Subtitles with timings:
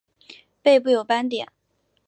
[0.63, 1.47] 背部有斑点。